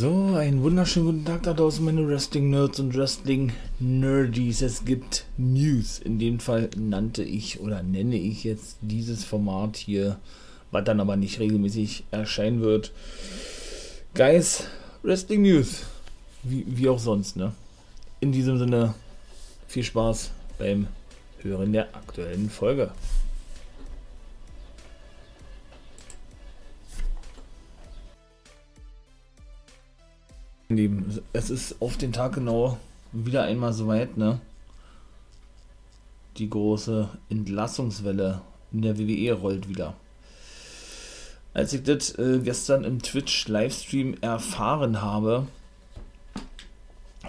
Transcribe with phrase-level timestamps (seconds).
[0.00, 4.62] So, einen wunderschönen guten Tag da draußen, meine Wrestling-Nerds und Wrestling-Nerdies.
[4.62, 5.98] Es gibt News.
[5.98, 10.20] In dem Fall nannte ich oder nenne ich jetzt dieses Format hier,
[10.70, 12.92] was dann aber nicht regelmäßig erscheinen wird.
[14.14, 14.68] Guys,
[15.02, 15.82] Wrestling News.
[16.44, 17.52] Wie, wie auch sonst, ne?
[18.20, 18.94] In diesem Sinne,
[19.66, 20.30] viel Spaß
[20.60, 20.86] beim
[21.42, 22.92] Hören der aktuellen Folge.
[30.70, 32.76] Lieben, es ist auf den Tag genau
[33.12, 34.38] wieder einmal soweit, ne?
[36.36, 39.94] Die große Entlassungswelle in der WWE rollt wieder.
[41.54, 45.46] Als ich das äh, gestern im Twitch-Livestream erfahren habe,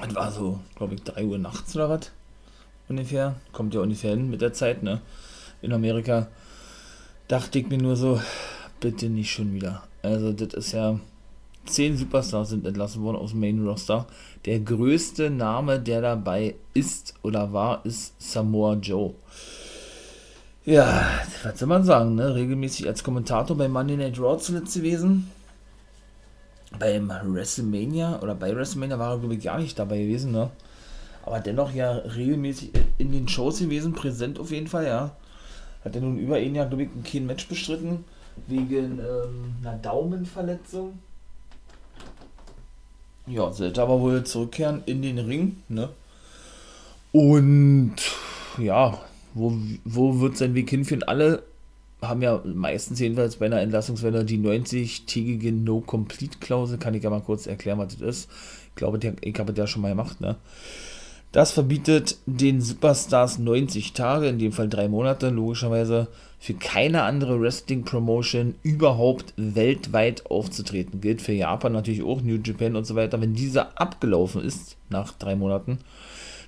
[0.02, 2.12] das war so, glaube ich, 3 Uhr nachts oder was?
[2.90, 3.36] Ungefähr.
[3.54, 5.00] Kommt ja ungefähr hin mit der Zeit, ne?
[5.62, 6.28] In Amerika.
[7.30, 8.20] Dachte ich mir nur so,
[8.82, 9.84] bitte nicht schon wieder.
[10.04, 11.00] Also, das ist ja
[11.66, 14.08] Zehn Superstars sind entlassen worden aus dem Main Roster.
[14.46, 19.14] Der größte Name, der dabei ist oder war, ist Samoa Joe.
[20.66, 21.08] Ja,
[21.44, 22.36] was soll man sagen, ne?
[22.36, 25.30] Regelmäßig als Kommentator bei Monday Night Raw zuletzt gewesen.
[26.78, 30.52] Beim WrestleMania oder bei WrestleMania war er, glaube ich, gar nicht dabei gewesen, ne?
[31.26, 35.16] Aber dennoch ja regelmäßig in den Shows gewesen, präsent auf jeden Fall, ja.
[35.84, 38.04] Hat er nun über ein Jahr, glaube ich, kein Match bestritten,
[38.48, 41.00] wegen ähm, einer Daumenverletzung
[43.30, 45.90] ja, sollte aber wohl zurückkehren in den Ring, ne?
[47.12, 47.96] Und
[48.58, 49.00] ja,
[49.34, 49.54] wo,
[49.86, 51.04] wo wird sein Weg hinführen?
[51.04, 51.44] Alle
[52.02, 56.78] haben ja meistens jedenfalls bei einer Entlassungswelle die 90-tägige No-Complete-Klausel.
[56.78, 58.30] Kann ich ja mal kurz erklären, was das ist.
[58.70, 60.38] Ich glaube, ich habe das ja schon mal gemacht, ne?
[61.32, 66.08] Das verbietet den Superstars 90 Tage, in dem Fall drei Monate, logischerweise
[66.40, 71.02] für keine andere Wrestling-Promotion überhaupt weltweit aufzutreten.
[71.02, 73.20] Gilt für Japan natürlich auch, New Japan und so weiter.
[73.20, 75.80] Wenn dieser abgelaufen ist, nach drei Monaten,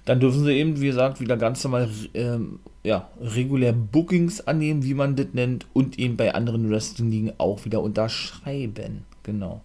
[0.05, 4.93] dann dürfen sie eben, wie gesagt, wieder ganz normal ähm, ja, regulär Bookings annehmen, wie
[4.93, 9.05] man das nennt, und eben bei anderen Wrestling-Ligen auch wieder unterschreiben.
[9.23, 9.61] Genau.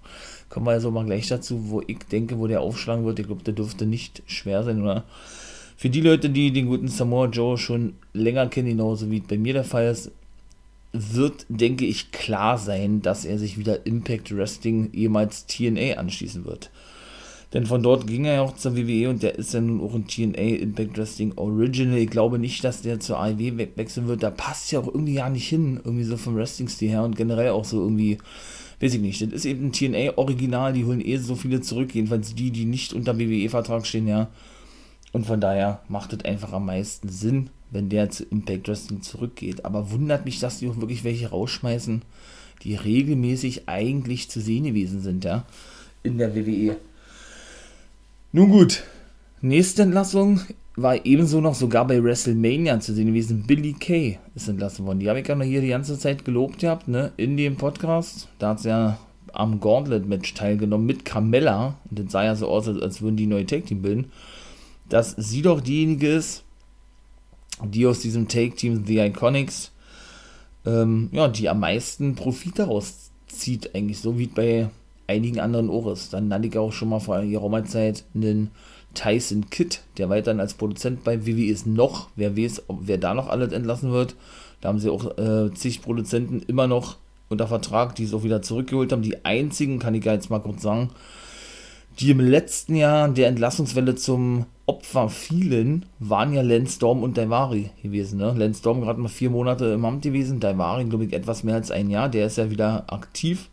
[0.50, 3.18] Kommen wir also mal gleich dazu, wo ich denke, wo der aufschlagen wird.
[3.20, 5.04] Ich glaube, der dürfte nicht schwer sein, oder?
[5.76, 9.52] Für die Leute, die den guten Samoa Joe schon länger kennen, genauso wie bei mir
[9.52, 10.10] der Fall ist,
[10.92, 16.70] wird, denke ich, klar sein, dass er sich wieder Impact Wrestling, ehemals TNA, anschließen wird.
[17.52, 19.94] Denn von dort ging er ja auch zur WWE und der ist ja nun auch
[19.94, 21.98] in TNA Impact Wrestling Original.
[21.98, 24.22] Ich glaube nicht, dass der zur AEW wechseln wird.
[24.22, 27.50] Da passt ja auch irgendwie ja nicht hin, irgendwie so vom Wrestling-Stil her und generell
[27.50, 28.18] auch so irgendwie
[28.80, 32.34] weiß ich nicht, das ist eben ein TNA-Original, die holen eh so viele zurück, jedenfalls
[32.34, 34.28] die, die nicht unter WWE-Vertrag stehen, ja.
[35.16, 39.64] Und von daher macht es einfach am meisten Sinn, wenn der zu Impact Wrestling zurückgeht.
[39.64, 42.02] Aber wundert mich, dass die auch wirklich welche rausschmeißen,
[42.62, 45.46] die regelmäßig eigentlich zu sehen gewesen sind, ja,
[46.02, 46.76] in der WWE.
[48.32, 48.82] Nun gut,
[49.40, 50.42] nächste Entlassung
[50.76, 53.44] war ebenso noch sogar bei WrestleMania zu sehen gewesen.
[53.46, 54.98] Billy Kay ist entlassen worden.
[54.98, 58.28] Die habe ich ja noch hier die ganze Zeit gelobt gehabt, ne, in dem Podcast.
[58.38, 58.98] Da hat sie ja
[59.32, 61.78] am Gauntlet-Match teilgenommen mit Carmella.
[61.88, 64.12] Und das sah ja so aus, als würden die neue Take-Team bilden.
[64.88, 66.44] Dass sie doch diejenige ist,
[67.64, 69.72] die aus diesem Take-Team The Iconics,
[70.64, 74.68] ähm, ja, die am meisten Profit daraus zieht, eigentlich so wie bei
[75.06, 76.10] einigen anderen Ores.
[76.10, 78.50] Dann nannte ich auch schon mal vor ihrer Zeit einen
[78.94, 83.28] Tyson Kidd, der weiterhin als Produzent bei WWE ist, noch, wer weiß, wer da noch
[83.28, 84.16] alles entlassen wird.
[84.60, 86.96] Da haben sie auch äh, zig Produzenten immer noch
[87.28, 89.02] unter Vertrag, die es auch wieder zurückgeholt haben.
[89.02, 90.90] Die einzigen, kann ich jetzt mal kurz sagen,
[91.98, 97.70] die im letzten Jahr der Entlassungswelle zum Opfer fielen, waren ja Lance Storm und Daivari
[97.82, 98.18] gewesen.
[98.18, 98.34] Ne?
[98.36, 101.70] Lance Storm gerade mal vier Monate im Amt gewesen, Daivari, glaube ich, etwas mehr als
[101.70, 102.08] ein Jahr.
[102.08, 103.48] Der ist ja wieder aktiv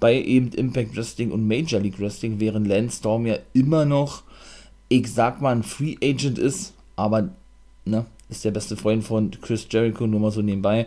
[0.00, 4.22] bei eben Impact Wrestling und Major League Wrestling, während Lance Storm ja immer noch
[4.88, 7.28] ich sag mal, ein Free Agent ist, aber
[7.84, 10.86] ne, ist der beste Freund von Chris Jericho, nur mal so nebenbei.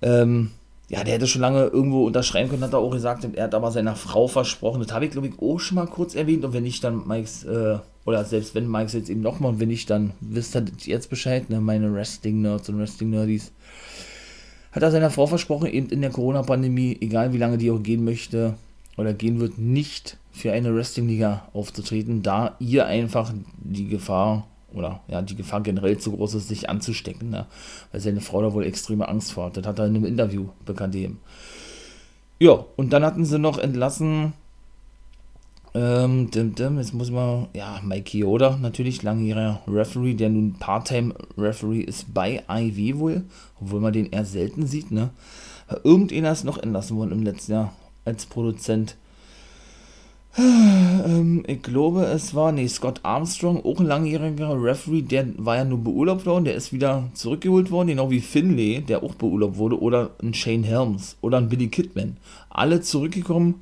[0.00, 0.52] Ähm,
[0.88, 3.70] ja, der hätte schon lange irgendwo unterschreiben können, hat er auch gesagt, er hat aber
[3.70, 4.82] seiner Frau versprochen.
[4.82, 6.44] Das habe ich, glaube ich, auch schon mal kurz erwähnt.
[6.44, 9.68] Und wenn nicht, dann Mikes, äh, oder selbst wenn Mikes jetzt eben nochmal, und wenn
[9.68, 13.52] nicht, dann wisst ihr jetzt Bescheid, ne, meine Wrestling-Nerds und Wrestling-Nerdies.
[14.72, 18.04] Hat er seiner Frau versprochen, eben in der Corona-Pandemie, egal wie lange die auch gehen
[18.04, 18.54] möchte
[18.98, 25.22] oder gehen wird, nicht für eine Wrestling-Liga aufzutreten, da ihr einfach die Gefahr oder ja,
[25.22, 27.46] die Gefahr generell zu groß ist, sich anzustecken, ne?
[27.92, 29.56] weil seine Frau da wohl extreme Angst vor hat.
[29.56, 31.20] Das hat er in einem Interview bekannt gegeben.
[32.38, 34.32] Ja, und dann hatten sie noch entlassen,
[35.76, 41.80] ähm, dim, dim, jetzt muss man, ja, Mike Yoda, natürlich, langjähriger Referee, der nun Part-Time-Referee
[41.80, 43.24] ist bei IV wohl,
[43.60, 45.10] obwohl man den eher selten sieht, ne?
[45.82, 47.72] Irgendeiner ist noch entlassen worden im letzten Jahr
[48.04, 48.96] als Produzent.
[50.38, 55.64] ähm, ich glaube, es war, nee, Scott Armstrong, auch ein langjähriger Referee, der war ja
[55.64, 59.80] nur beurlaubt worden, der ist wieder zurückgeholt worden, genau wie Finlay, der auch beurlaubt wurde,
[59.80, 62.16] oder ein Shane Helms oder ein Billy Kidman.
[62.50, 63.60] Alle zurückgekommen,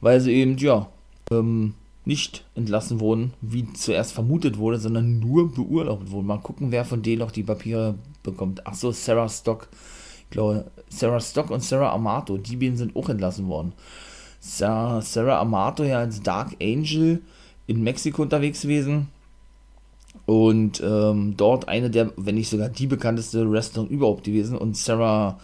[0.00, 0.88] weil sie eben, ja,
[1.30, 1.74] ähm,
[2.06, 6.26] nicht entlassen wurden, wie zuerst vermutet wurde, sondern nur beurlaubt wurden.
[6.26, 8.66] Mal gucken, wer von denen noch die Papiere bekommt.
[8.66, 9.68] Achso, Sarah Stock.
[10.24, 13.74] Ich glaube, Sarah Stock und Sarah Amato, die beiden sind auch entlassen worden.
[14.40, 17.20] Sarah, Amato ja als Dark Angel
[17.66, 19.08] in Mexiko unterwegs gewesen.
[20.26, 24.56] Und ähm, dort eine der, wenn nicht sogar die bekannteste Wrestlerin überhaupt gewesen.
[24.56, 25.38] Und Sarah,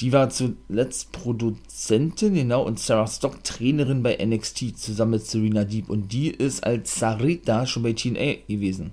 [0.00, 5.88] die war zuletzt Produzentin, genau, und Sarah Stock Trainerin bei NXT zusammen mit Serena Deep.
[5.88, 8.92] Und die ist als Sarita schon bei TNA gewesen.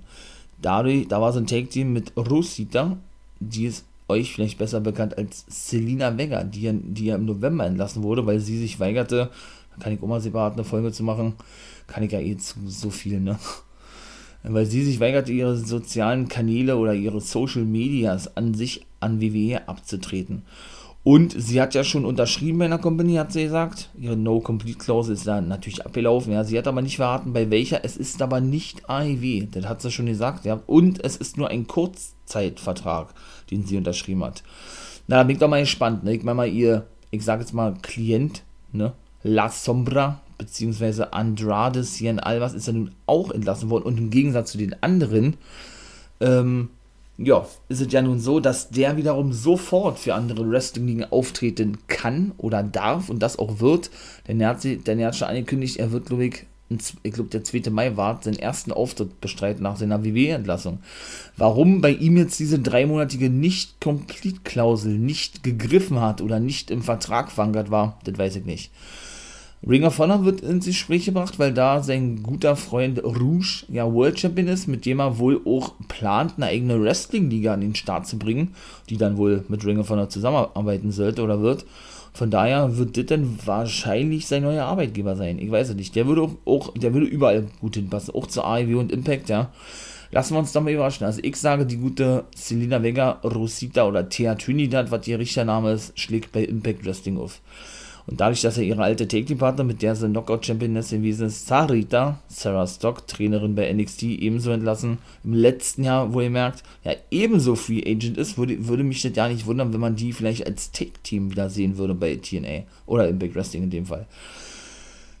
[0.60, 2.96] Dadurch, da war so ein Take-Team mit Rosita,
[3.40, 7.66] die ist euch vielleicht besser bekannt als Selina Vega, die ja, die ja im November
[7.66, 9.30] entlassen wurde, weil sie sich weigerte,
[9.80, 11.34] kann ich mal separat eine Folge zu machen,
[11.86, 13.38] kann ich ja eh zu so viel, ne?
[14.48, 19.66] Weil sie sich weigerte, ihre sozialen Kanäle oder ihre Social Medias an sich an WWE
[19.66, 20.42] abzutreten.
[21.06, 23.90] Und sie hat ja schon unterschrieben bei einer Company, hat sie gesagt.
[23.96, 26.32] Ihre No-Complete-Klausel ist da natürlich abgelaufen.
[26.32, 27.84] Ja, sie hat aber nicht verraten, bei welcher.
[27.84, 29.46] Es ist aber nicht AEW.
[29.52, 30.44] Das hat sie schon gesagt.
[30.44, 30.62] Ja.
[30.66, 33.14] Und es ist nur ein Kurzzeitvertrag,
[33.52, 34.42] den sie unterschrieben hat.
[35.06, 36.02] Na, da bin ich doch mal gespannt.
[36.02, 36.12] Ne?
[36.12, 38.42] Ich meine mal, ihr, ich sage jetzt mal, Klient,
[38.72, 38.92] ne?
[39.22, 43.84] La Sombra, beziehungsweise Andrade Cien Alvas ist ja nun auch entlassen worden.
[43.84, 45.36] Und im Gegensatz zu den anderen,
[46.18, 46.70] ähm,
[47.18, 52.32] ja, ist es ja nun so, dass der wiederum sofort für andere Wrestling-Ligen auftreten kann
[52.36, 53.90] oder darf und das auch wird.
[54.28, 56.46] Denn er hat, denn er hat schon angekündigt, er wird, glaube ich,
[57.02, 57.70] ich glaube, der 2.
[57.70, 60.80] Mai war, seinen ersten Auftritt bestreiten nach seiner WWE-Entlassung.
[61.36, 67.70] Warum bei ihm jetzt diese dreimonatige Nicht-Complete-Klausel nicht gegriffen hat oder nicht im Vertrag verankert
[67.70, 68.72] war, das weiß ich nicht.
[69.68, 74.20] Ring of Honor wird ins Gespräch gebracht, weil da sein guter Freund Rouge ja World
[74.20, 78.16] Champion ist, mit dem er wohl auch plant, eine eigene Wrestling-Liga an den Start zu
[78.16, 78.54] bringen,
[78.88, 81.66] die dann wohl mit Ring of Honor zusammenarbeiten sollte oder wird.
[82.12, 85.40] Von daher wird das dann wahrscheinlich sein neuer Arbeitgeber sein.
[85.40, 85.96] Ich weiß es nicht.
[85.96, 89.50] Der würde auch, der würde überall gut hinpassen, auch zur AEW und Impact, ja.
[90.12, 91.04] Lassen wir uns da mal überraschen.
[91.04, 95.98] Also ich sage, die gute Selina Vega, Rosita oder Thea Trinidad, was ihr Richtername ist,
[95.98, 97.40] schlägt bei Impact Wrestling auf.
[98.06, 102.66] Und dadurch, dass er ihre alte Take-Team-Partner, mit der sie Knockout-Championess gewesen ist, Sarita, Sarah
[102.66, 107.82] Stock, Trainerin bei NXT, ebenso entlassen, im letzten Jahr, wo ihr merkt, ja, ebenso Free
[107.84, 111.32] Agent ist, würde, würde mich das ja nicht wundern, wenn man die vielleicht als Take-Team
[111.32, 114.06] wieder sehen würde bei TNA oder Impact Wrestling in dem Fall.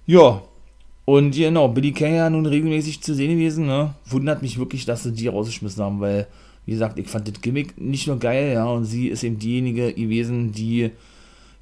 [0.06, 0.42] Ja,
[1.04, 3.94] und genau, Billy Kay ja nun regelmäßig zu sehen gewesen, ne?
[4.06, 6.28] Wundert mich wirklich, dass sie die rausgeschmissen haben, weil,
[6.66, 9.92] wie gesagt, ich fand das Gimmick nicht nur geil, ja, und sie ist eben diejenige
[9.92, 10.90] gewesen, die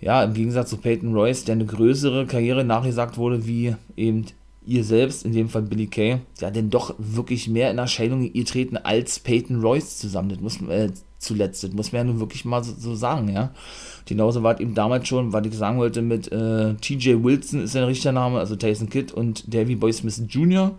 [0.01, 4.27] ja, im Gegensatz zu Peyton Royce, der eine größere Karriere nachgesagt wurde, wie eben
[4.67, 8.77] ihr selbst, in dem Fall Billy Kay, ja, denn doch wirklich mehr in Erscheinung getreten
[8.77, 10.31] als Peyton Royce zusammen.
[10.31, 13.53] Das muss, äh, zuletzt, das muss man ja nun wirklich mal so, so sagen, ja.
[14.07, 17.73] Genauso war es eben damals schon, was ich sagen wollte, mit äh, TJ Wilson ist
[17.73, 20.73] sein richtiger Name, also Tyson Kidd und Davy Boy Smith Jr.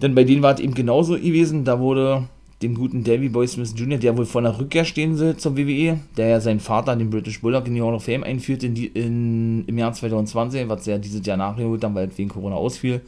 [0.00, 2.28] Denn bei denen war es eben genauso gewesen, da wurde
[2.62, 5.98] dem guten Davy Boy Smith Jr., der wohl vor einer Rückkehr stehen soll zur WWE,
[6.16, 8.86] der ja seinen Vater, den British Bulldog, in die Hall of Fame einführt in die,
[8.86, 13.00] in, im Jahr 2020, was er dieses Jahr nachgeholt haben, weil wegen Corona ausfiel,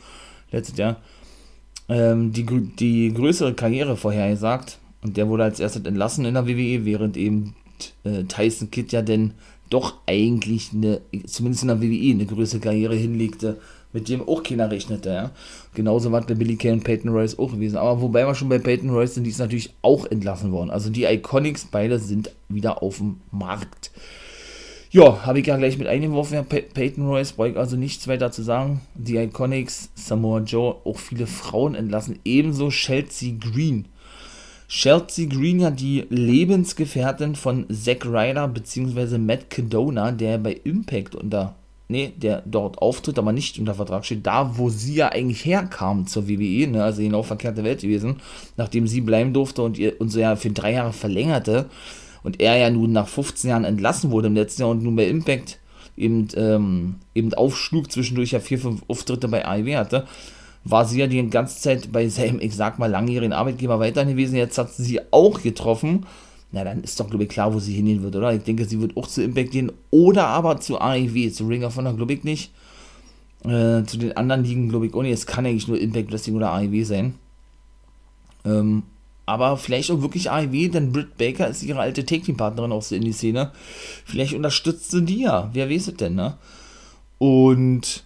[0.50, 0.96] letztes Jahr,
[1.88, 6.84] ähm, die, die größere Karriere vorhergesagt und der wurde als erstes entlassen in der WWE,
[6.84, 7.54] während eben
[8.04, 9.34] äh, Tyson Kidd ja denn
[9.68, 13.58] doch eigentlich eine, zumindest in der WWE, eine größere Karriere hinlegte
[13.92, 15.30] mit dem auch keiner rechnete, ja.
[15.74, 17.76] Genauso war bei Billy Kay und Peyton Royce auch gewesen.
[17.76, 20.70] Aber wobei wir schon bei Peyton Royce sind, die ist natürlich auch entlassen worden.
[20.70, 23.90] Also die Iconics, beide sind wieder auf dem Markt.
[24.90, 28.08] Ja, habe ich ja gleich mit eingeworfen, ja, Pey Peyton Royce, brauche ich also nichts
[28.08, 28.82] weiter zu sagen.
[28.94, 32.18] Die Iconics, Samoa Joe, auch viele Frauen entlassen.
[32.24, 33.86] Ebenso Chelsea Green.
[34.68, 39.18] Chelsea Green ja die Lebensgefährtin von Zack Ryder bzw.
[39.18, 41.56] Matt Cadona, der bei Impact unter
[41.92, 46.06] nee, der dort auftritt, aber nicht unter Vertrag steht, da wo sie ja eigentlich herkam
[46.06, 48.16] zur WWE, ne, also genau verkehrte Welt gewesen,
[48.56, 51.66] nachdem sie bleiben durfte und ihr und so ja für drei Jahre verlängerte
[52.24, 55.06] und er ja nun nach 15 Jahren entlassen wurde im letzten Jahr und nun bei
[55.06, 55.58] Impact
[55.96, 60.06] eben, ähm, eben aufschlug, zwischendurch ja vier, fünf Auftritte bei AEW hatte,
[60.64, 64.36] war sie ja die ganze Zeit bei seinem, ich sag mal, langjährigen Arbeitgeber weiterhin gewesen.
[64.36, 66.06] Jetzt hat sie auch getroffen
[66.52, 68.32] na, dann ist doch, glaube ich, klar, wo sie hingehen wird, oder?
[68.34, 71.76] Ich denke, sie wird auch zu Impact gehen oder aber zu AEW, zu Ring of
[71.76, 72.52] Honor, glaube ich nicht.
[73.44, 75.12] Äh, zu den anderen Ligen, glaube ich, auch nicht.
[75.12, 77.14] Es kann eigentlich nur Impact Wrestling oder AEW sein.
[78.44, 78.82] Ähm,
[79.24, 83.52] aber vielleicht auch wirklich AEW, denn Britt Baker ist ihre alte Take-Team-Partnerin aus der Indie-Szene.
[84.04, 85.48] Vielleicht unterstützt sie die ja.
[85.52, 86.36] Wer weiß es denn, ne?
[87.18, 88.04] Und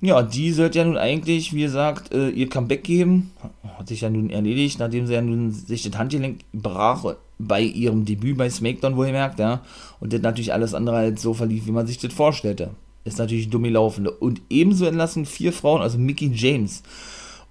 [0.00, 3.30] Ja, die sollte ja nun eigentlich, wie gesagt, äh, ihr Comeback geben.
[3.78, 7.14] Hat sich ja nun erledigt, nachdem sie ja nun sich das Handgelenk brach
[7.46, 9.62] bei ihrem Debüt bei SmackDown, merkt, ja.
[10.00, 12.70] Und das natürlich alles andere als so verlief, wie man sich das vorstellte.
[13.04, 14.06] Ist natürlich dumm gelaufen.
[14.06, 16.82] Und ebenso entlassen vier Frauen, also Mickey James.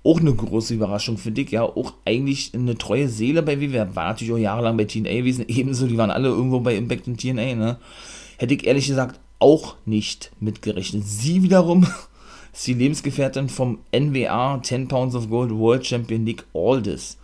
[0.04, 1.64] Auch eine große Überraschung für Dick, ja.
[1.64, 3.96] Auch eigentlich eine treue Seele bei WWE.
[3.96, 5.46] War natürlich auch jahrelang bei TNA gewesen.
[5.48, 7.78] Ebenso, die waren alle irgendwo bei Impact und TNA, ne.
[8.38, 11.04] Hätte ich ehrlich gesagt auch nicht mitgerechnet.
[11.06, 11.86] Sie wiederum
[12.54, 17.18] ist die Lebensgefährtin vom NWA 10 Pounds of Gold World Champion Nick Aldis.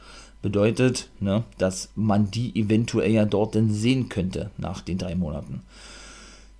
[0.47, 5.61] Bedeutet, ne, dass man die eventuell ja dort denn sehen könnte nach den drei Monaten.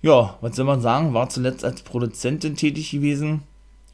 [0.02, 3.44] Ja, was soll man sagen, war zuletzt als Produzentin tätig gewesen,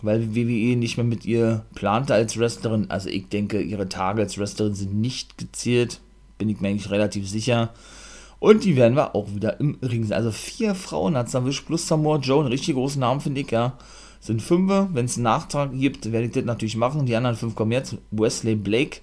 [0.02, 2.90] weil WWE nicht mehr mit ihr plante als Wrestlerin.
[2.90, 6.00] Also ich denke, ihre Tage als Wrestlerin sind nicht gezählt,
[6.38, 7.72] bin ich mir eigentlich relativ sicher.
[8.40, 10.16] Und die werden wir auch wieder im Ring sehen.
[10.16, 13.50] Also vier Frauen hat es erwischt, plus Samoa Joe, einen richtig großen Namen finde ich,
[13.52, 13.78] ja
[14.24, 14.72] sind fünf.
[14.92, 17.04] Wenn es einen Nachtrag gibt, werde ich das natürlich machen.
[17.04, 17.96] Die anderen fünf kommen jetzt.
[18.10, 19.00] Wesley Blake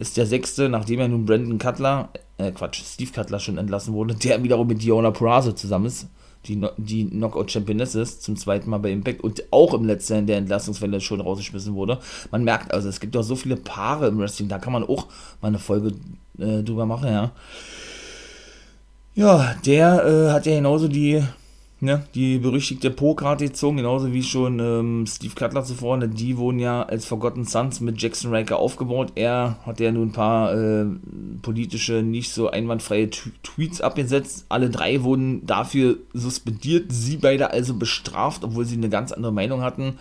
[0.00, 4.14] ist der sechste, nachdem er nun Brandon Cutler, äh Quatsch, Steve Cutler schon entlassen wurde,
[4.14, 6.08] der wiederum mit Diona Purazo zusammen ist,
[6.46, 10.38] die, die Knockout-Championess ist, zum zweiten Mal bei Impact und auch im letzten in der
[10.38, 11.98] Entlassungswelle schon rausgeschmissen wurde.
[12.30, 15.06] Man merkt also, es gibt auch so viele Paare im Wrestling, da kann man auch
[15.42, 15.92] mal eine Folge
[16.38, 17.32] äh, drüber machen, ja.
[19.14, 21.22] Ja, der äh, hat ja genauso die
[21.80, 25.96] ne, die berüchtigte Po-Karte gezogen, genauso wie schon ähm, Steve Cutler zuvor.
[25.96, 29.12] Ne, die wurden ja als Forgotten Sons mit Jackson Riker aufgebaut.
[29.14, 30.86] Er hat ja nun ein paar äh,
[31.42, 34.46] politische, nicht so einwandfreie T Tweets abgesetzt.
[34.48, 39.62] Alle drei wurden dafür suspendiert, sie beide also bestraft, obwohl sie eine ganz andere Meinung
[39.62, 39.98] hatten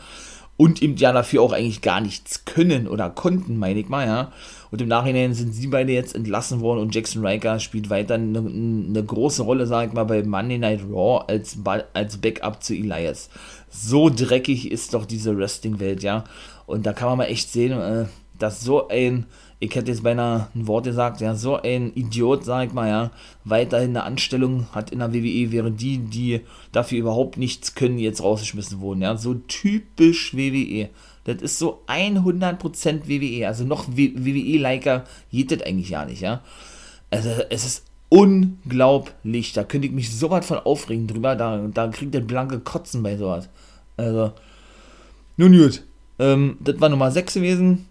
[0.59, 4.33] und eben ja dafür auch eigentlich gar nichts können oder konnten, meine ich mal, ja.
[4.71, 8.39] Und im Nachhinein sind sie beide jetzt entlassen worden und Jackson Riker spielt weiter eine,
[8.39, 11.57] eine große Rolle, sag ich mal, bei Monday Night Raw als,
[11.93, 13.29] als Backup zu Elias.
[13.69, 16.25] So dreckig ist doch diese Wrestling-Welt, ja.
[16.65, 19.27] Und da kann man mal echt sehen, äh, dass so ein
[19.61, 23.11] ich hätte jetzt beinahe ein Wort gesagt, ja, so ein Idiot, sag ich mal, ja,
[23.43, 28.23] weiterhin eine Anstellung hat in der WWE, während die, die dafür überhaupt nichts können, jetzt
[28.23, 30.89] rausgeschmissen wurden, ja, so typisch WWE.
[31.25, 36.41] Das ist so 100% WWE, also noch WWE-Liker geht das eigentlich ja nicht, ja.
[37.11, 41.89] Also, es ist unglaublich, da könnte ich mich so weit von aufregen drüber, da, da
[41.89, 43.49] kriegt der blanke Kotzen bei sowas.
[43.97, 44.31] Also,
[45.35, 45.83] nun gut,
[46.17, 47.85] ähm, das war Nummer 6 gewesen,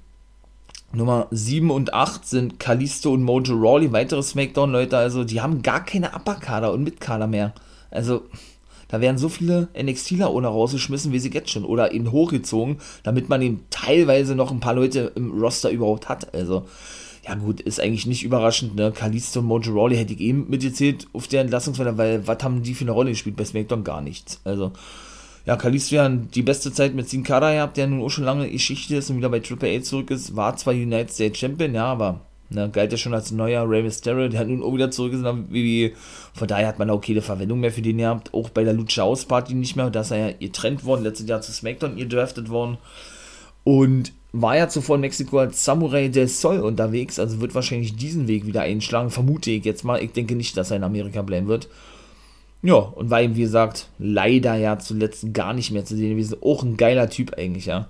[0.92, 5.84] Nummer 7 und 8 sind Kalisto und Mojo Rawley, weitere Smackdown-Leute, also die haben gar
[5.84, 7.52] keine Upper-Kader und Mid-Kader mehr.
[7.90, 8.22] Also,
[8.88, 13.28] da werden so viele NXTler ohne rausgeschmissen, wie sie jetzt schon, oder eben hochgezogen, damit
[13.28, 16.32] man eben teilweise noch ein paar Leute im Roster überhaupt hat.
[16.34, 16.66] Also,
[17.26, 18.90] ja gut, ist eigentlich nicht überraschend, ne?
[18.90, 22.72] Kalisto und Mojo Rawley hätte ich eben mitgezählt auf der Entlassungswelle, weil was haben die
[22.72, 23.84] für eine Rolle gespielt bei SmackDown?
[23.84, 24.40] Gar nichts.
[24.44, 24.72] Also,
[25.48, 28.50] ja, Kalisto ja die beste Zeit mit Sin Cara gehabt, der nun auch schon lange
[28.50, 30.36] Geschichte ist und wieder bei Triple A zurück ist.
[30.36, 34.28] War zwar United States Champion, ja, aber ne, galt ja schon als neuer Rey Mysterio,
[34.28, 35.24] der nun auch wieder zurück ist.
[35.48, 35.94] Wie,
[36.34, 38.34] von daher hat man auch keine Verwendung mehr für den gehabt.
[38.34, 39.88] Auch bei der Lucha House Party nicht mehr.
[39.88, 42.76] Da ist er ja getrennt worden, letztes Jahr zu SmackDown gedraftet worden.
[43.64, 48.28] Und war ja zuvor in Mexiko als Samurai del Sol unterwegs, also wird wahrscheinlich diesen
[48.28, 50.02] Weg wieder einschlagen, vermute ich jetzt mal.
[50.02, 51.68] Ich denke nicht, dass er in Amerika bleiben wird.
[52.62, 56.38] Ja, und war ihm, wie gesagt, leider ja zuletzt gar nicht mehr zu sehen gewesen.
[56.42, 57.86] Auch ein geiler Typ eigentlich, ja.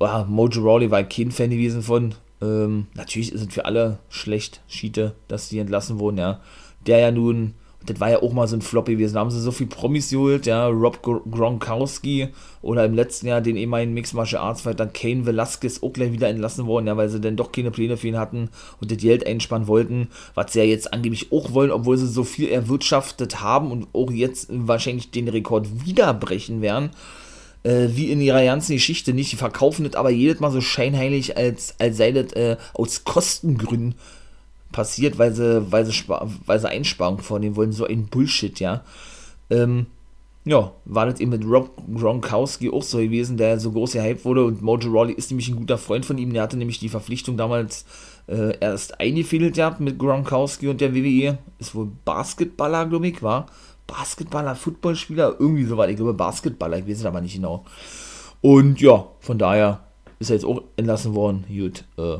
[0.00, 2.14] ja Mojo Rawley war kein Fan gewesen von.
[2.40, 6.40] Ähm, natürlich ist es für alle schlecht, Schiete, dass die entlassen wurden, ja.
[6.86, 7.54] Der ja nun
[7.86, 9.14] das war ja auch mal so ein Flop gewesen.
[9.14, 12.28] Da haben sie so viel Promis geholt, ja, Rob Gronkowski
[12.60, 16.28] oder im letzten Jahr den ehemaligen Mixed Martial Arts Fighter Kane Velasquez auch gleich wieder
[16.28, 19.26] entlassen worden, ja, weil sie dann doch keine Pläne für ihn hatten und das Geld
[19.26, 23.70] einspannen wollten, was sie ja jetzt angeblich auch wollen, obwohl sie so viel erwirtschaftet haben
[23.70, 26.90] und auch jetzt wahrscheinlich den Rekord wieder brechen werden.
[27.64, 29.30] Äh, wie in ihrer ganzen Geschichte nicht.
[29.30, 33.94] Die verkaufen das aber jedes Mal so scheinheilig, als, als sei das äh, aus Kostengründen
[34.72, 35.92] passiert, weil sie, weil sie,
[36.46, 38.82] weil sie Einsparungen vornehmen wollen, so ein Bullshit, ja.
[39.50, 39.86] Ähm,
[40.44, 44.44] ja, war das eben mit Rob Gronkowski auch so gewesen, der so groß gehypt wurde.
[44.44, 47.36] Und Mojo Rawley ist nämlich ein guter Freund von ihm, der hatte nämlich die Verpflichtung
[47.36, 47.84] damals
[48.26, 53.46] äh, erst eingefädelt gehabt mit Gronkowski und der WWE, ist wohl Basketballer, glaube ich, war.
[53.86, 57.64] Basketballer, Footballspieler, irgendwie so weit, ich glaube Basketballer, ich weiß es aber nicht genau.
[58.40, 59.80] Und ja, von daher
[60.18, 62.18] ist er jetzt auch entlassen worden, gut, äh,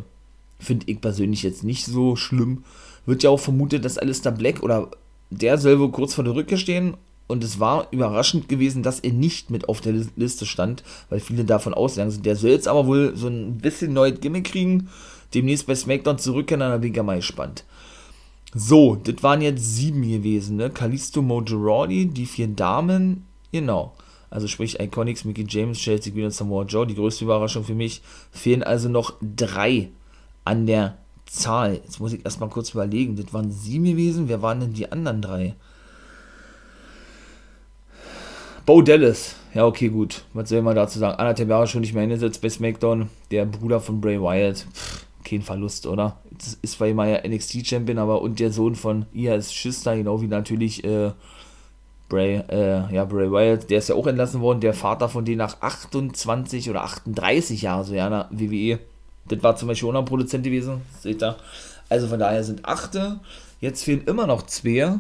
[0.62, 2.64] Finde ich persönlich jetzt nicht so schlimm.
[3.04, 4.88] Wird ja auch vermutet, dass Alistair Black oder
[5.31, 6.95] der soll wohl kurz vor der Rücke stehen.
[7.26, 11.45] Und es war überraschend gewesen, dass er nicht mit auf der Liste stand, weil viele
[11.45, 12.26] davon ausgegangen sind.
[12.26, 14.88] Der soll jetzt aber wohl so ein bisschen neues Gimmick kriegen.
[15.33, 17.64] Demnächst bei SmackDown zurückkehren, dann bin ich ja mal gespannt.
[18.54, 20.69] So, das waren jetzt sieben gewesen, ne?
[20.69, 23.95] Kalisto Mojo Rawley, die vier Damen, genau.
[24.28, 28.02] also sprich Iconics, Mickey James, Chelsea Green und Samoa Joe, die größte Überraschung für mich,
[28.31, 29.88] fehlen also noch drei
[30.44, 30.96] an der
[31.26, 31.75] Zahl.
[31.75, 35.22] Jetzt muss ich erstmal kurz überlegen, das waren sieben gewesen, wer waren denn die anderen
[35.22, 35.54] drei?
[38.64, 41.18] Bo Dallas, ja okay, gut, was soll man dazu sagen?
[41.18, 45.42] Anderthalb Jahre schon nicht mehr eingesetzt bei SmackDown, der Bruder von Bray Wyatt, Pff, kein
[45.42, 46.18] Verlust, oder?
[46.30, 50.20] Das ist zwar immer ja NXT-Champion, aber und der Sohn von ihr ist Schister, genau
[50.20, 51.11] wie natürlich äh,
[52.08, 55.38] Bray, äh, ja, Bray Wyatt, der ist ja auch entlassen worden, der Vater von denen
[55.38, 58.78] nach 28 oder 38 Jahren, so ja, na, WWE.
[59.26, 61.37] Das war zum Beispiel auch noch ein Produzent gewesen, seht ihr.
[61.88, 63.21] Also von daher sind achte.
[63.61, 64.99] Jetzt fehlen immer noch zwei.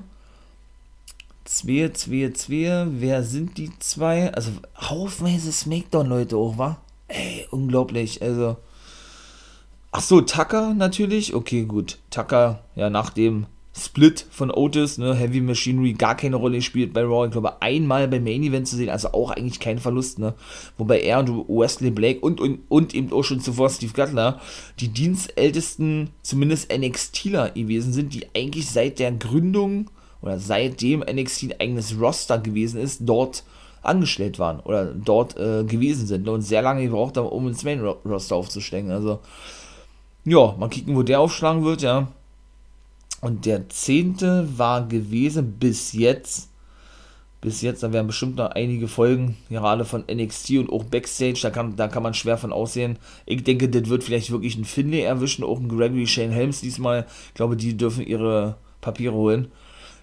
[1.44, 2.86] Zwei, zwei, zwei.
[2.90, 4.32] Wer sind die zwei?
[4.32, 6.78] Also haufenweise Smackdown-Leute auch, wa?
[7.08, 8.22] Ey, unglaublich.
[8.22, 8.56] Also.
[9.90, 11.34] Ach so, Tucker natürlich.
[11.34, 11.98] Okay, gut.
[12.10, 17.02] Tucker, ja, nach dem Split von Otis, ne, Heavy Machinery gar keine Rolle spielt bei
[17.02, 17.24] Raw.
[17.24, 20.34] Ich glaube, einmal beim Main Event zu sehen, also auch eigentlich kein Verlust, ne.
[20.76, 24.40] Wobei er und Wesley Blake und, und, und eben auch schon zuvor Steve Cutler
[24.78, 31.60] die dienstältesten, zumindest NXTler gewesen sind, die eigentlich seit der Gründung oder seitdem NXT ein
[31.60, 33.42] eigenes Roster gewesen ist, dort
[33.80, 37.80] angestellt waren oder dort äh, gewesen sind und sehr lange gebraucht haben, um ins Main
[37.80, 38.90] Roster aufzusteigen.
[38.90, 39.20] Also,
[40.24, 42.08] ja, mal kicken, wo der aufschlagen wird, ja.
[43.22, 46.50] Und der zehnte war gewesen bis jetzt.
[47.40, 51.50] Bis jetzt, da werden bestimmt noch einige Folgen, gerade von NXT und auch Backstage, da
[51.50, 52.98] kann, da kann man schwer von aussehen.
[53.24, 57.06] Ich denke, das wird vielleicht wirklich ein Finlay erwischen, auch ein Gregory Shane Helms diesmal.
[57.28, 59.48] Ich glaube, die dürfen ihre Papiere holen.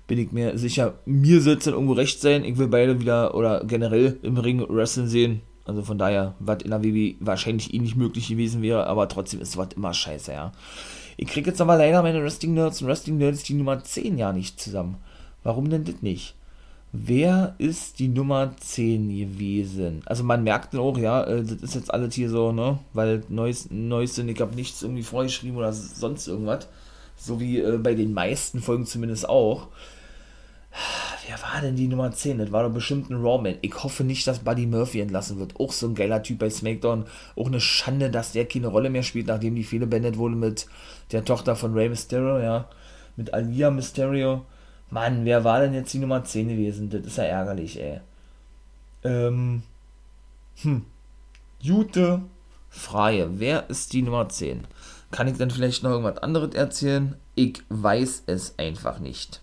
[0.08, 0.96] Bin ich mir sicher.
[1.06, 2.46] Mir soll es dann irgendwo recht sein.
[2.46, 5.42] Ich will beide wieder oder generell im Ring wrestlen sehen.
[5.66, 9.42] Also von daher, was in der WWE wahrscheinlich eh nicht möglich gewesen wäre, aber trotzdem
[9.42, 10.52] ist sowas immer scheiße, ja.
[11.22, 14.32] Ich kriege jetzt aber leider meine Wrestling Nerds und Wrestling Nerds die Nummer 10 ja
[14.32, 14.96] nicht zusammen.
[15.44, 16.34] Warum denn das nicht?
[16.94, 20.02] Wer ist die Nummer 10 gewesen?
[20.06, 22.80] Also man merkt auch, ja, äh, das ist jetzt alles hier so, ne?
[22.94, 26.70] Weil neues, neues sind, ich habe nichts irgendwie vorgeschrieben oder sonst irgendwas.
[27.17, 29.67] So wie äh, bei den meisten Folgen zumindest auch.
[31.27, 32.39] Wer war denn die Nummer 10?
[32.39, 33.58] Das war doch bestimmt ein Rawman.
[33.62, 35.60] Ich hoffe nicht, dass Buddy Murphy entlassen wird.
[35.60, 37.05] Auch so ein geiler Typ bei SmackDown.
[37.36, 40.67] Auch eine Schande, dass der keine Rolle mehr spielt, nachdem die viele beendet wurde mit
[41.12, 42.67] der Tochter von Rey Mysterio, ja.
[43.15, 44.45] Mit Alia Mysterio.
[44.89, 46.89] Mann, wer war denn jetzt die Nummer 10 gewesen?
[46.89, 47.99] Das ist ja ärgerlich, ey.
[49.03, 49.63] Ähm.
[50.62, 50.86] Hm.
[51.60, 52.23] Jute
[52.69, 53.39] Freie.
[53.39, 54.65] Wer ist die Nummer 10?
[55.12, 57.15] Kann ich dann vielleicht noch irgendwas anderes erzählen?
[57.36, 59.41] Ich weiß es einfach nicht.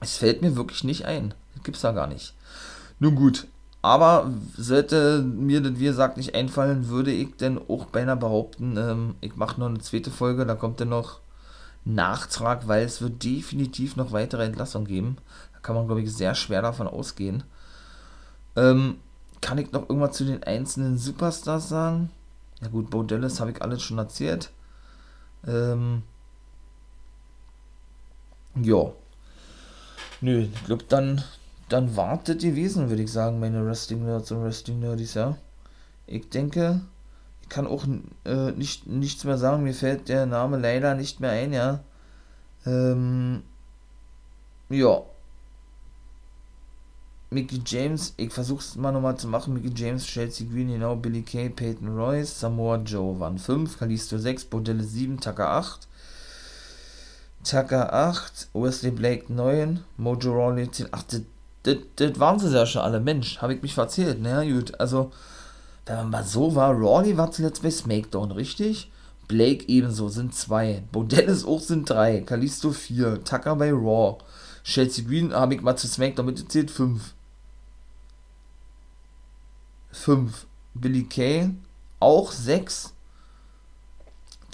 [0.00, 1.34] Es fällt mir wirklich nicht ein.
[1.54, 2.34] Das gibt's da gar nicht.
[2.98, 3.46] Nun gut,
[3.82, 9.14] aber sollte mir das, wie gesagt, nicht einfallen, würde ich denn auch beinahe behaupten, ähm,
[9.20, 11.20] ich mache noch eine zweite Folge, da kommt dann noch
[11.84, 15.18] Nachtrag, weil es wird definitiv noch weitere Entlassungen geben.
[15.52, 17.44] Da kann man, glaube ich, sehr schwer davon ausgehen.
[18.56, 18.96] Ähm,
[19.40, 22.10] kann ich noch irgendwas zu den einzelnen Superstars sagen?
[22.60, 24.50] Ja gut, Bo Dallas habe ich alles schon erzählt.
[25.46, 26.02] Ähm,
[28.56, 28.90] ja,
[30.26, 31.22] Nö, ich glaube, dann,
[31.68, 35.38] dann wartet die Wesen, würde ich sagen, meine Wrestling-Nerds und Wrestling-Nerdies, ja.
[36.08, 36.80] Ich denke,
[37.42, 37.86] ich kann auch
[38.24, 41.78] äh, nicht, nichts mehr sagen, mir fällt der Name leider nicht mehr ein, ja.
[42.66, 43.44] Ähm,
[44.68, 45.02] ja.
[47.30, 49.54] Mickey James, ich versuch's mal nochmal zu machen.
[49.54, 54.46] Mickey James, Chelsea Green, genau, Billy Kay, Peyton Royce, Samoa Joe waren 5, Kalisto 6,
[54.46, 55.86] Bodelle 7, Tucker 8,
[57.48, 60.88] Tucker 8, Wesley Blake 9, Mojo Rawley 10.
[60.90, 62.98] Ach, das waren sie ja schon alle.
[62.98, 64.18] Mensch, habe ich mich verzählt.
[64.20, 64.52] Na ne?
[64.52, 65.12] gut, also,
[65.84, 68.90] wenn man mal so war, Rawley war zuletzt bei SmackDown, richtig?
[69.28, 70.82] Blake ebenso, sind zwei.
[70.90, 72.20] Bodellis auch sind drei.
[72.22, 73.22] Kalisto 4.
[73.22, 74.18] Tucker bei Raw.
[74.64, 77.14] Chelsea Green habe ich mal zu SmackDown mitgezählt, 5.
[79.92, 80.46] 5.
[80.74, 81.50] Billy Kay
[82.00, 82.95] auch 6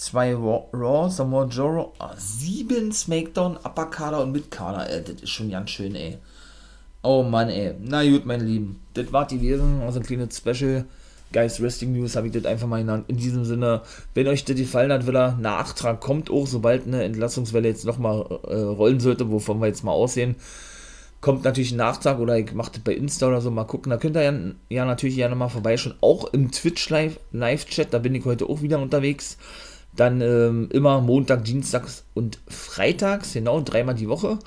[0.02, 5.22] zwei Raw, Raw Samoa Joe, oh, sieben Smackdown, Upper Kader und Mid Kader, ey, das
[5.22, 6.18] ist schon ganz schön, ey.
[7.02, 7.74] Oh Mann, ey.
[7.80, 10.84] Na gut, meine Lieben, das war die gewesen, also ein kleines Special.
[11.32, 13.04] Guys Wrestling News habe ich das einfach mal genannt.
[13.08, 17.68] In diesem Sinne, wenn euch das gefallen hat, wieder Nachtrag kommt auch, sobald eine Entlassungswelle
[17.68, 20.36] jetzt nochmal äh, rollen sollte, wovon wir jetzt mal aussehen
[21.22, 23.90] kommt natürlich ein Nachtrag oder ich mache das bei Insta oder so, mal gucken.
[23.90, 24.34] Da könnt ihr ja,
[24.68, 25.94] ja natürlich gerne mal vorbeischauen.
[26.00, 29.38] Auch im Twitch Live, Live Chat, da bin ich heute auch wieder unterwegs.
[29.94, 34.38] Dann ähm, immer Montag, Dienstags und Freitags, genau, dreimal die Woche.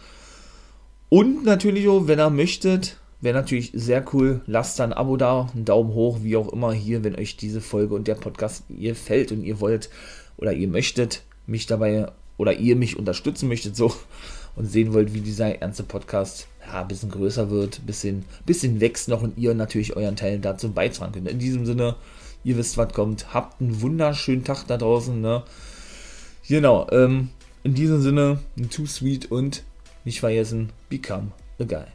[1.09, 5.49] Und natürlich auch, wenn ihr möchtet, wäre natürlich sehr cool, lasst dann ein Abo da,
[5.53, 8.95] einen Daumen hoch, wie auch immer hier, wenn euch diese Folge und der Podcast ihr
[8.95, 9.89] fällt und ihr wollt
[10.37, 13.93] oder ihr möchtet mich dabei oder ihr mich unterstützen möchtet, so.
[14.55, 18.79] und sehen wollt, wie dieser ernste Podcast ja, ein bisschen größer wird, ein bisschen, bisschen
[18.79, 21.27] wächst noch und ihr natürlich euren Teil dazu beitragen könnt.
[21.27, 21.95] In diesem Sinne,
[22.45, 23.33] ihr wisst, was kommt.
[23.33, 25.19] Habt einen wunderschönen Tag da draußen.
[25.19, 25.43] Ne?
[26.47, 27.29] Genau, ähm,
[27.63, 29.63] in diesem Sinne, too sweet und
[30.05, 31.94] nicht vergessen, become a guy.